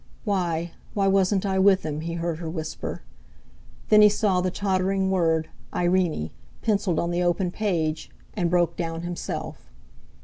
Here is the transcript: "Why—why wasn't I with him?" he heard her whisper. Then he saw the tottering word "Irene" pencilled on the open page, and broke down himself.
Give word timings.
"Why—why 0.25 1.07
wasn't 1.07 1.45
I 1.45 1.59
with 1.59 1.83
him?" 1.85 2.01
he 2.01 2.13
heard 2.13 2.39
her 2.39 2.49
whisper. 2.49 3.03
Then 3.89 4.01
he 4.01 4.09
saw 4.09 4.41
the 4.41 4.49
tottering 4.49 5.11
word 5.11 5.47
"Irene" 5.75 6.31
pencilled 6.63 6.97
on 6.97 7.11
the 7.11 7.21
open 7.21 7.51
page, 7.51 8.09
and 8.33 8.49
broke 8.49 8.75
down 8.75 9.01
himself. 9.03 9.69